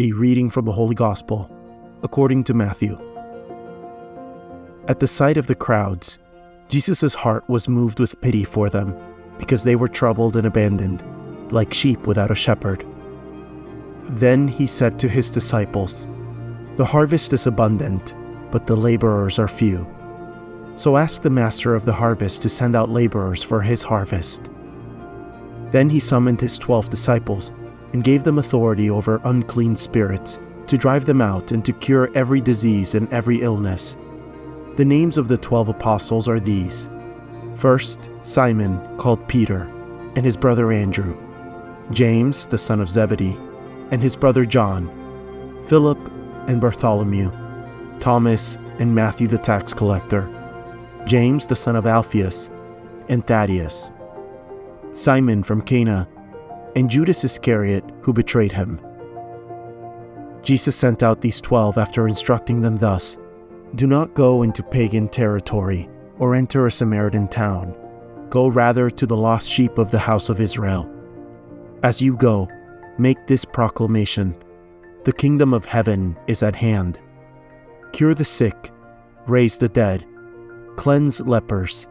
A 0.00 0.12
reading 0.12 0.48
from 0.48 0.64
the 0.64 0.70
Holy 0.70 0.94
Gospel 0.94 1.50
according 2.04 2.44
to 2.44 2.54
Matthew. 2.54 2.96
At 4.86 5.00
the 5.00 5.08
sight 5.08 5.36
of 5.36 5.48
the 5.48 5.56
crowds, 5.56 6.20
Jesus' 6.68 7.14
heart 7.14 7.42
was 7.48 7.68
moved 7.68 7.98
with 7.98 8.20
pity 8.20 8.44
for 8.44 8.70
them, 8.70 8.96
because 9.38 9.64
they 9.64 9.74
were 9.74 9.88
troubled 9.88 10.36
and 10.36 10.46
abandoned, 10.46 11.02
like 11.50 11.74
sheep 11.74 12.06
without 12.06 12.30
a 12.30 12.36
shepherd. 12.36 12.86
Then 14.04 14.46
he 14.46 14.68
said 14.68 15.00
to 15.00 15.08
his 15.08 15.32
disciples, 15.32 16.06
The 16.76 16.86
harvest 16.86 17.32
is 17.32 17.48
abundant, 17.48 18.14
but 18.52 18.68
the 18.68 18.76
laborers 18.76 19.40
are 19.40 19.48
few. 19.48 19.84
So 20.76 20.96
ask 20.96 21.22
the 21.22 21.30
master 21.30 21.74
of 21.74 21.86
the 21.86 21.92
harvest 21.92 22.42
to 22.42 22.48
send 22.48 22.76
out 22.76 22.88
laborers 22.88 23.42
for 23.42 23.60
his 23.60 23.82
harvest. 23.82 24.48
Then 25.72 25.90
he 25.90 25.98
summoned 25.98 26.40
his 26.40 26.56
twelve 26.56 26.88
disciples 26.88 27.52
and 27.92 28.04
gave 28.04 28.24
them 28.24 28.38
authority 28.38 28.90
over 28.90 29.20
unclean 29.24 29.76
spirits 29.76 30.38
to 30.66 30.76
drive 30.76 31.06
them 31.06 31.20
out 31.20 31.52
and 31.52 31.64
to 31.64 31.72
cure 31.72 32.10
every 32.14 32.40
disease 32.40 32.94
and 32.94 33.10
every 33.12 33.40
illness. 33.40 33.96
The 34.76 34.84
names 34.84 35.18
of 35.18 35.28
the 35.28 35.38
twelve 35.38 35.68
apostles 35.68 36.28
are 36.28 36.38
these. 36.38 36.90
First, 37.54 38.10
Simon, 38.22 38.80
called 38.98 39.26
Peter, 39.26 39.62
and 40.14 40.24
his 40.24 40.36
brother 40.36 40.70
Andrew, 40.70 41.16
James, 41.90 42.46
the 42.46 42.58
son 42.58 42.80
of 42.80 42.90
Zebedee, 42.90 43.36
and 43.90 44.02
his 44.02 44.14
brother 44.14 44.44
John, 44.44 45.64
Philip 45.66 45.98
and 46.46 46.60
Bartholomew, 46.60 47.32
Thomas 48.00 48.56
and 48.78 48.94
Matthew 48.94 49.26
the 49.26 49.38
tax 49.38 49.72
collector, 49.72 50.28
James 51.06 51.46
the 51.46 51.56
son 51.56 51.74
of 51.74 51.86
Alphaeus, 51.86 52.50
and 53.08 53.26
Thaddeus, 53.26 53.90
Simon 54.92 55.42
from 55.42 55.62
Cana, 55.62 56.06
and 56.78 56.88
Judas 56.88 57.24
Iscariot 57.24 57.84
who 58.02 58.12
betrayed 58.12 58.52
him. 58.52 58.80
Jesus 60.42 60.76
sent 60.76 61.02
out 61.02 61.20
these 61.20 61.40
twelve 61.40 61.76
after 61.76 62.06
instructing 62.06 62.60
them 62.60 62.76
thus 62.76 63.18
Do 63.74 63.88
not 63.88 64.14
go 64.14 64.44
into 64.44 64.62
pagan 64.62 65.08
territory 65.08 65.88
or 66.18 66.36
enter 66.36 66.66
a 66.66 66.70
Samaritan 66.70 67.26
town. 67.28 67.74
Go 68.30 68.46
rather 68.46 68.90
to 68.90 69.06
the 69.06 69.16
lost 69.16 69.50
sheep 69.50 69.76
of 69.76 69.90
the 69.90 69.98
house 69.98 70.28
of 70.28 70.40
Israel. 70.40 70.88
As 71.82 72.00
you 72.00 72.16
go, 72.16 72.48
make 72.96 73.26
this 73.26 73.44
proclamation 73.44 74.36
The 75.04 75.12
kingdom 75.12 75.52
of 75.52 75.64
heaven 75.64 76.16
is 76.28 76.44
at 76.44 76.54
hand. 76.54 77.00
Cure 77.92 78.14
the 78.14 78.24
sick, 78.24 78.70
raise 79.26 79.58
the 79.58 79.68
dead, 79.68 80.06
cleanse 80.76 81.20
lepers, 81.22 81.88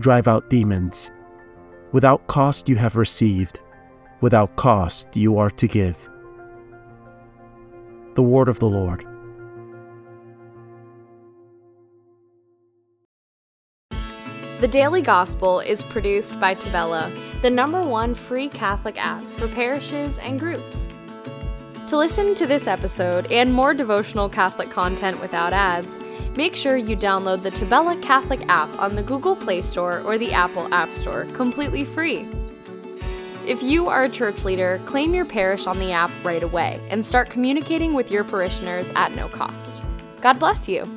drive 0.00 0.26
out 0.26 0.50
demons. 0.50 1.12
Without 1.92 2.26
cost 2.26 2.68
you 2.68 2.74
have 2.74 2.96
received, 2.96 3.60
without 4.20 4.56
cost 4.56 5.16
you 5.16 5.38
are 5.38 5.50
to 5.50 5.68
give. 5.68 5.96
The 8.14 8.22
word 8.22 8.48
of 8.48 8.58
the 8.60 8.68
Lord. 8.68 9.06
The 14.60 14.68
Daily 14.68 15.02
Gospel 15.02 15.60
is 15.60 15.82
produced 15.82 16.40
by 16.40 16.54
Tabella, 16.54 17.12
the 17.42 17.50
number 17.50 17.82
one 17.82 18.14
free 18.14 18.48
Catholic 18.48 18.96
app 18.96 19.22
for 19.32 19.48
parishes 19.48 20.18
and 20.20 20.40
groups. 20.40 20.90
To 21.88 21.98
listen 21.98 22.34
to 22.36 22.46
this 22.46 22.66
episode 22.66 23.30
and 23.30 23.52
more 23.52 23.74
devotional 23.74 24.28
Catholic 24.28 24.70
content 24.70 25.20
without 25.20 25.52
ads, 25.52 26.00
make 26.34 26.56
sure 26.56 26.76
you 26.76 26.96
download 26.96 27.42
the 27.42 27.50
Tabella 27.50 28.00
Catholic 28.00 28.40
app 28.48 28.70
on 28.78 28.94
the 28.94 29.02
Google 29.02 29.36
Play 29.36 29.60
Store 29.60 30.00
or 30.00 30.16
the 30.16 30.32
Apple 30.32 30.72
App 30.72 30.94
Store 30.94 31.26
completely 31.34 31.84
free. 31.84 32.26
If 33.46 33.62
you 33.62 33.90
are 33.90 34.04
a 34.04 34.08
church 34.08 34.46
leader, 34.46 34.80
claim 34.86 35.12
your 35.12 35.26
parish 35.26 35.66
on 35.66 35.78
the 35.78 35.92
app 35.92 36.10
right 36.24 36.42
away 36.42 36.80
and 36.88 37.04
start 37.04 37.28
communicating 37.28 37.92
with 37.92 38.10
your 38.10 38.24
parishioners 38.24 38.90
at 38.96 39.14
no 39.14 39.28
cost. 39.28 39.84
God 40.22 40.38
bless 40.38 40.66
you. 40.66 40.88